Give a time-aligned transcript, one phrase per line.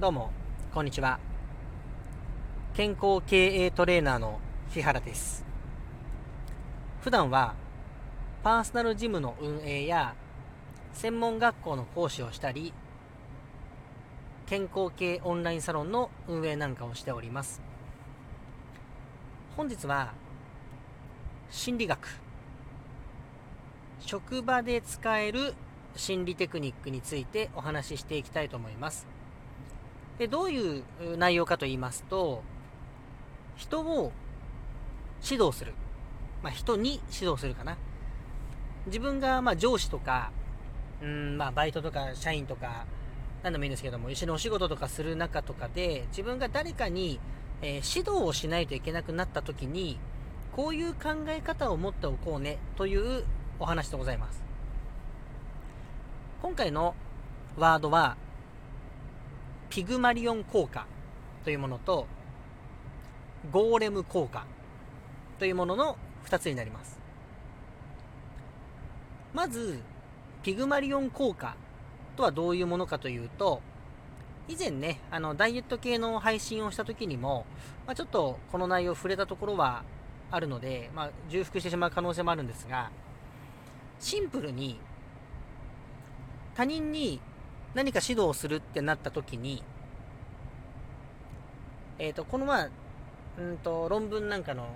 [0.00, 0.30] どうも、
[0.72, 1.18] こんにちは。
[2.74, 4.38] 健康経営トレーナーの
[4.70, 5.44] 日原です。
[7.00, 7.56] 普段は、
[8.44, 10.14] パーソナルジムの運営や、
[10.92, 12.72] 専門学校の講師をしたり、
[14.46, 17.60] 健康系オンラインサロンの運営なんかをしております。
[19.56, 20.12] 本日は、
[21.50, 22.20] 心理学、
[23.98, 25.54] 職場で使える
[25.96, 29.17] 心理テクニックについてお話ししていきたいと思います。
[30.18, 30.82] でどういう
[31.16, 32.42] 内容かと言いますと
[33.56, 34.12] 人を
[35.22, 35.72] 指導する、
[36.42, 37.76] まあ、人に指導するかな。
[38.86, 40.30] 自分がま上司とか
[41.02, 42.86] うんまあバイトとか社員とか
[43.42, 47.20] 何でもいいんですけども一緒にお仕事とかする中とかで自分が誰かに、
[47.62, 49.98] えー、指導をしないといけなくなった時に
[50.56, 53.24] こういう考え方を持っておこうねという
[53.60, 54.42] お話でございます。
[56.42, 56.94] 今回の
[57.56, 58.16] ワードは
[59.70, 60.86] ピグマリオン効果
[61.44, 62.06] というものと
[63.50, 64.44] ゴーレム効果
[65.38, 66.98] というものの2つになります。
[69.32, 69.80] まず
[70.42, 71.54] ピグマリオン効果
[72.16, 73.60] とはどういうものかというと
[74.48, 77.44] 以前ねあのダイエット系の配信をした時にも、
[77.86, 79.84] まあ、ちょっとこの内容触れたところは
[80.30, 82.90] あるので、まあ、重複してしまう可能性もあるんですが
[84.00, 84.80] シンプルに
[86.54, 87.20] 他人に
[87.78, 89.62] 何か指導するってなった時に、
[92.00, 92.70] えっ、ー、と、このまあ、
[93.38, 94.66] うんと、論文なんかの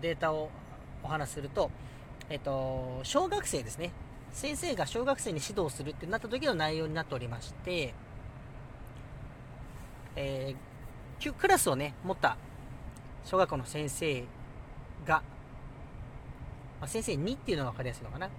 [0.00, 0.48] データを
[1.02, 1.70] お話しすると、
[2.30, 3.92] えっ、ー、と、小学生ですね。
[4.32, 7.92] 先生が小学生に指導するってなった時の内容になっておりまして、
[10.16, 12.38] えー、クラスをね、持った
[13.26, 14.24] 小学校の先生
[15.04, 15.22] が、
[16.80, 18.30] まあ、先生2っていうのが分かりやすいのかな。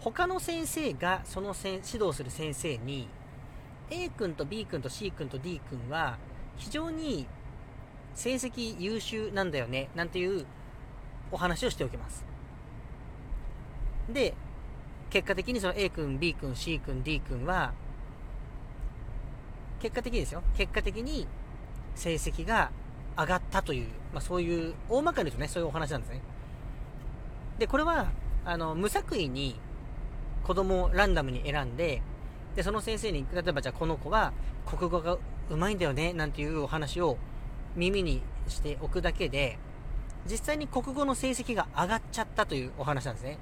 [0.00, 3.08] 他の先生がその指導する先生に
[3.90, 6.18] A 君と B 君と C 君と D 君は
[6.56, 7.26] 非常に
[8.14, 10.46] 成績優秀なんだよねなんていう
[11.30, 12.24] お話をしておきます。
[14.08, 14.34] で
[15.10, 17.72] 結果的にその A 君 B 君 C 君 D 君は
[19.80, 20.42] 結果的にですよ。
[20.56, 21.26] 結果的に
[21.94, 22.70] 成績が
[23.16, 26.20] 上がったという、まあ、そういう大まかに言うとねそういうお話なんですね。
[27.58, 28.10] でこれは
[28.44, 29.56] あの無作為に
[30.48, 32.00] 子供をランダムに選んで、
[32.56, 34.32] で、その先生に、例えばじゃあこの子は
[34.64, 35.18] 国語が
[35.50, 37.18] うまいんだよね、なんていうお話を
[37.76, 39.58] 耳にしておくだけで、
[40.24, 43.38] 実際に国語の成績が上がっちゃったというお話なんですね。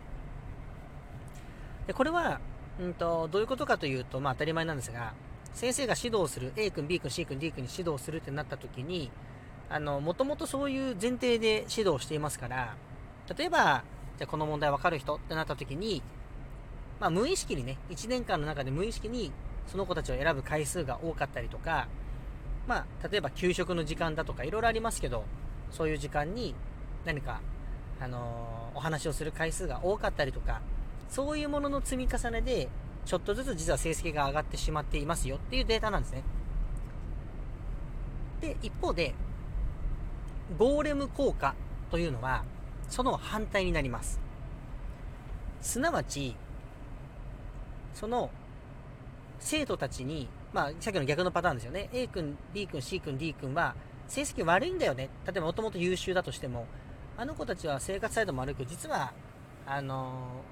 [1.87, 2.41] で、これは、
[2.81, 5.15] うんと、どういうことかというと、まあ当たり前なんですが、
[5.55, 9.13] 先生が指導する A 君、B 君、C 君、D 君に指導するってなった時に、
[9.71, 12.77] あの、もともとそういう前提で指導していますから、
[13.39, 13.85] 例えば、
[14.19, 16.03] じゃこの問題わかる人ってなった時に、
[17.01, 19.33] まあ、無意識にね、1年間の中で無意識に
[19.67, 21.89] その子たちを選ぶ回数が多かったりとか、
[22.67, 25.25] まあ、例えば給食の時間だとかいろいろありますけど、
[25.71, 26.55] そういう時間に
[27.05, 27.41] 何か、
[28.01, 30.61] あのー、お話をする回数が多かったりとか、
[31.09, 32.69] そういうものの積み重ねで、
[33.05, 36.25] ちょっとずつ実は成績が上がってしまっていますよっていうデータなんですね。
[38.41, 39.15] で、一方で、
[40.59, 41.55] ゴーレム効果
[41.91, 42.45] というのは、
[42.89, 44.21] その反対になります。
[45.61, 46.37] すなわち、
[47.97, 48.31] その
[49.41, 51.89] 生徒たちに、まあ、さっきの逆のパターンですよね。
[51.95, 53.75] A 君、B 君、C 君、D 君は
[54.07, 55.09] 成績悪いんだよね。
[55.25, 56.67] 例えばもともと優秀だとしても、
[57.17, 59.13] あの子たちは生活態度も悪く、実は、
[59.67, 60.43] あの、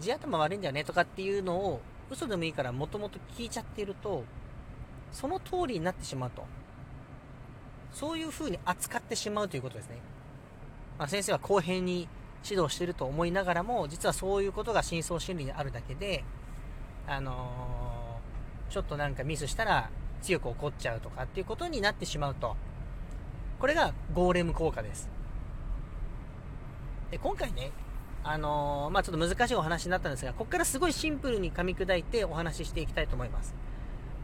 [0.00, 4.22] 地頭悪いんだよねとかっていうのを嘘でもいいからもともと聞いちゃっていると、
[5.10, 6.44] その通りになってしまうと。
[7.92, 9.98] そういう風に扱ってしまうということですね。
[10.98, 12.08] まあ、先生は公平に
[12.48, 16.24] 指導してると思いながらも、実はそういうことが深層心理にあるだけで、
[17.06, 19.90] あのー、ちょっとなんかミスしたら
[20.22, 22.56] 強く怒っちゃうとかっていうことになってしまうと。
[23.58, 25.08] これがゴーレム効果です。
[27.10, 27.70] で、今回ね、
[28.24, 33.54] あのー、まあ、ちょっと難しいお話になったんですが、ここからすごいシンプルに噛み砕いてお話ししていきたいと思います。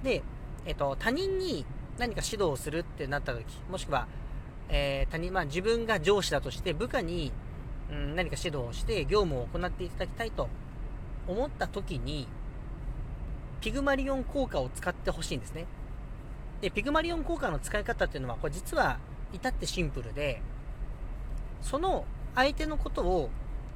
[0.02, 0.22] で、
[0.66, 1.66] えっと、他人に
[1.98, 4.06] 何か指導をするってなった時、もしくは、
[4.68, 7.32] えー、他人、まあ、自分が上司だとして部下に、
[7.90, 10.48] うん、何か指導をして業務を行っていただきたいと
[11.26, 12.28] 思った時に、
[13.60, 15.66] ピグマリオン効果を使ってほしいんですね。
[16.60, 18.98] で、ピグマリオン効果の使い方っていうのは、これ実は
[19.32, 20.40] 至ってシンプルで、
[21.62, 23.30] その相手のことを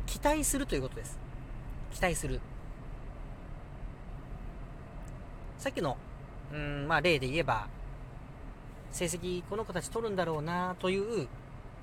[0.07, 1.19] 期待するということです。
[1.93, 2.41] 期待する。
[5.59, 5.97] さっきの、
[6.53, 7.69] うん、まあ例で言えば、
[8.91, 11.29] 成績この子たち取るんだろうなという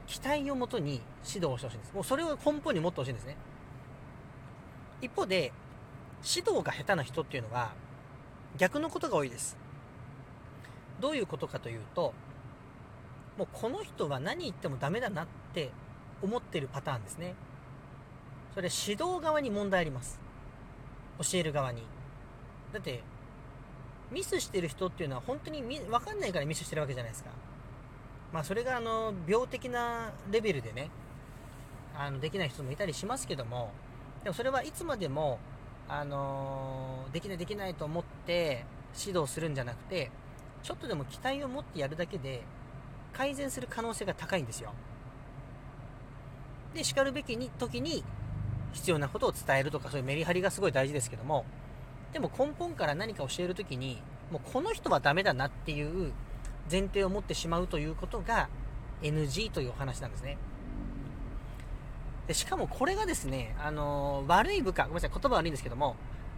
[0.05, 1.93] 期待をもとに指導してほしいんです。
[1.93, 3.35] もうそれを根本に持ってほしいんですね。
[5.01, 5.53] 一方で、
[6.23, 7.71] 指導が下手な人っていうのは、
[8.57, 9.57] 逆のことが多いです。
[10.99, 12.13] どういうことかというと
[13.37, 15.71] もうこの人は何言ってもダメだなって
[16.21, 17.35] 思ってるパターンですね。
[18.53, 20.19] それ指導側に問題あります。
[21.19, 21.83] 教える側に。
[22.73, 23.01] だって
[24.11, 27.29] ミスしてる人っていうのは本当に分かんないからミスしてるわけじゃないですか。
[28.33, 30.89] まあそれがあの病的なレベルでね
[31.95, 33.71] あのできない人もいたりしますけども
[34.23, 35.39] でもそれはいつまでも
[35.89, 38.63] あのできないできないと思って
[38.97, 40.11] 指導するんじゃなくて
[40.61, 42.43] ちょっとでも期待を持ってやるだけで
[43.11, 44.71] 改善する可能性が高いんですよ。
[46.75, 48.03] でしかるべきに時に
[48.73, 51.43] 必要なことを伝えるとかそういうメリハリがすごい大事ですけども
[52.13, 53.99] でも根本から何か教える時に
[54.31, 56.13] もうこの人はダメだなっていう
[56.69, 58.47] 前提を持ってしまうということが
[59.01, 60.37] NG というお話なんですね。
[62.29, 65.95] でしかもこれがですね、あの、悪い部下ごめんなさい言葉悪いんですけども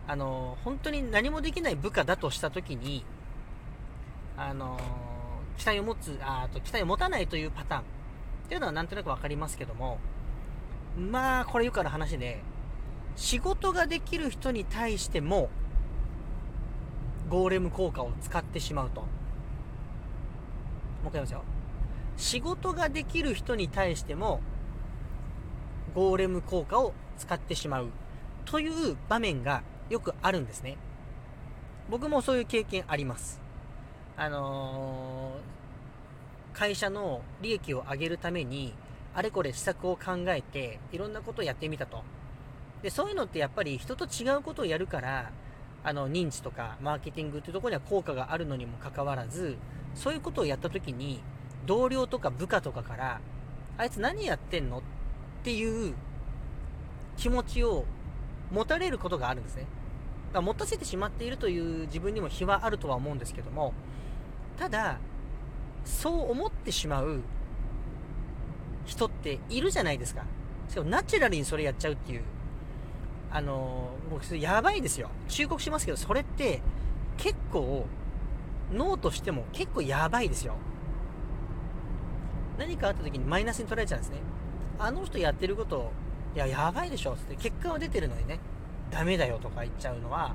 [0.08, 3.04] あの、本当に何もできない部下だとした時に
[4.38, 4.80] あの、
[5.58, 7.82] 期待を持つあと期待を持たないというパターン。
[7.82, 7.84] っ
[8.48, 9.98] ていうのはなんとなく分かりますけども
[10.98, 12.42] まあこれよくある話で
[13.18, 15.50] 仕事ができる人に対しても
[17.30, 19.02] ゴーレム効果を使ってしまうと。
[19.02, 19.10] もう
[21.04, 21.44] 一回言いますよ。
[22.16, 24.40] 仕事ができる人に対しても
[25.94, 27.90] ゴーレム効果を使ってしまう。
[28.46, 30.78] という場面がよくあるんですね。
[31.90, 33.42] 僕もそういう経験あります。
[34.18, 38.74] あのー、会社の利益を上げるために
[39.14, 42.04] あれこれ施策を考えていろんなことをやってみたと。
[42.82, 45.32] でそういうのってやっぱり人と違うことをやるから
[45.84, 49.58] あの認知とかマーケティングっていうところには効果があるのにもかかわらず
[49.94, 51.22] そういうことをやった時に
[51.66, 53.22] 同僚とか部下とかから
[53.78, 54.80] あいつ何やってんの？
[54.80, 54.82] っ
[55.42, 55.96] っていう
[57.18, 57.86] 気持ちを
[58.52, 59.64] 持たれることがあるんですね。
[59.64, 59.72] だか
[60.36, 63.74] ら持たせてしまっているという自分にも非はあるとは思うんですけども
[64.58, 64.98] ただ
[65.84, 67.22] そう思ってしまう
[68.86, 70.24] 人っているじゃないですか。
[70.70, 72.22] しかもナチュラルにそれやっちゃうっていう。
[73.34, 75.10] あの僕やばいですよ。
[75.28, 76.62] 忠告しますけどそれって
[77.18, 77.86] 結構
[78.74, 80.56] 脳としても結構やばいですよ。
[82.60, 84.18] 何かあった時にマイナスに捉えちゃうんですね。
[84.82, 85.92] あの人やってること
[86.36, 88.40] いややばいでしょって結果は出てるのにね
[88.90, 90.34] ダメだよとか言っちゃうのは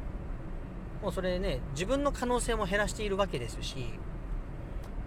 [1.02, 3.88] もうそれね自分の可能性も減らしているわけですし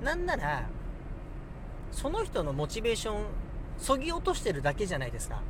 [0.03, 0.67] なんなら
[1.91, 3.23] その人のモチベーション
[3.77, 5.41] そぎ落としてるだけじゃないですか。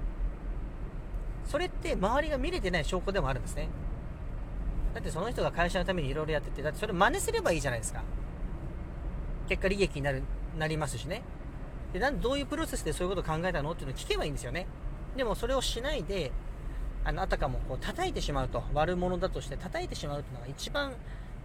[1.45, 3.69] それって周りが見れてない証拠でもあるんですね。
[4.93, 8.03] だってその人が会社のためにいろいろやっててだってそれ真似すればいいじゃないですか。
[9.47, 10.23] 結果利益になる
[10.57, 11.23] なりますしね。
[11.93, 14.67] でなんどういうプロセスでそういうことを考えたのっていうのを聞けばいいんですよね
[15.15, 16.31] でもそれをしないで
[17.03, 20.93] あのあたかもこう叩いてしまうと悪者だとして叩いてしまうっていうのが一番、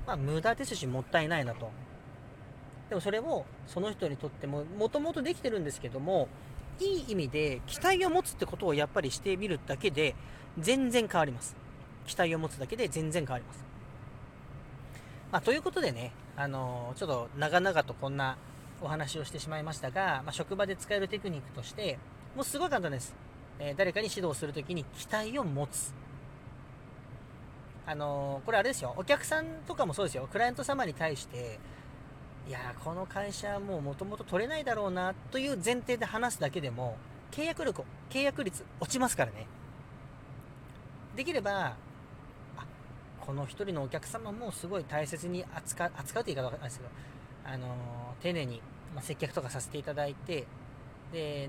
[0.06, 1.70] まあ、無駄ですしもったいないなと
[2.88, 6.28] でもそれをその人にとってももともとできてるんですけども
[6.80, 10.14] いい意味で期待を持つってことをやっぱりしてみるだけで
[10.58, 11.56] 全然変わります。
[12.06, 13.64] 期待を持つだけで全然変わります。
[15.32, 18.36] まあ、ということでね、あのー、ちょっと長々とこんな
[18.84, 21.98] お話をしてしまいましたが、まあ、職場で使えるテクニックとして、
[22.36, 23.14] もうすごい簡単です。
[23.58, 25.94] えー、誰かに指導するときに期待を持つ。
[27.86, 31.58] あのー、これあれですよ、お客さんとかもそうですよ、クライアント様に対して、
[32.46, 36.98] いやこの会社はもうもともと取れないだろうなという前提で話すだけでも
[37.30, 39.46] 契約力契約率落ちますからね
[41.16, 41.74] できれば
[43.26, 46.90] この1人のお客様もすごい大切に扱扱うという言い方はないですけど、
[47.46, 48.60] あのー、丁寧に、
[48.94, 50.46] まあ、接客とかさせていただいて
[51.12, 51.48] で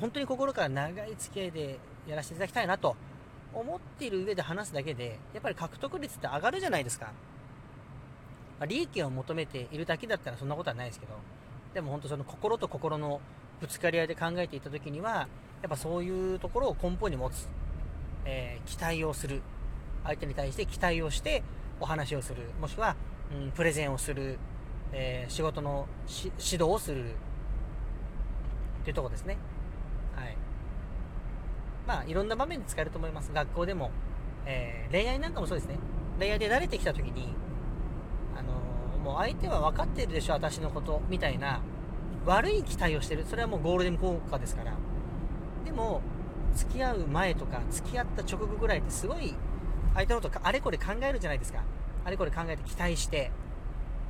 [0.00, 2.96] 本当に心から長い付き合いでやらせていただきたいなと
[3.54, 7.12] 思っている上で話すだけでやっぱり獲得率って上がるじゃないですか。
[8.58, 11.12] まあ、利益を求めているだけだったらそんなことはないですけど、
[11.74, 13.20] でも本当その心と心の
[13.60, 15.28] ぶつかり合いで考えていた時には、
[15.62, 17.48] やっぱそういうところを根本に持つ、
[18.24, 19.42] えー、期待をする、
[20.04, 21.42] 相手に対して期待をして
[21.80, 22.96] お話をする、もしくは、
[23.30, 24.38] うん、プレゼンをする、
[24.92, 25.86] えー、仕事の
[26.22, 29.36] 指導をするっていうとこですね。
[30.14, 30.36] はい。
[31.86, 33.32] まあ、いろんな場面で使えると思います。
[33.32, 33.90] 学校でも、
[34.46, 35.78] えー、恋愛なんかもそうですね。
[36.18, 37.34] 恋愛で慣れてきた時に、
[38.36, 38.52] あの
[38.98, 41.60] もう相手は分かってるでしょ私のことみたいな
[42.26, 44.74] 悪い期待をしてるそれはもうゴールデン効果ですから
[45.64, 46.02] でも
[46.54, 49.34] 付き合う前とか付き合った直後ぐらいってすごい
[49.94, 51.62] 相手のことあれこれ考えるじゃないですか
[52.04, 53.30] あれこれ考えて期待して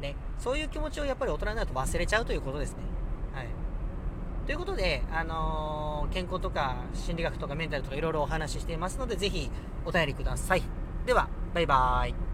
[0.01, 2.79] ねそういう気持ちをやっぱり大人になると忘れちゃうということですね
[3.35, 3.67] はい
[4.47, 9.51] ということで、あのー、健康とか心理学とかメンタルとかいろいろお話ししていますので、ぜひ
[9.85, 10.63] お便りください。
[11.05, 12.26] では、バイバーイ。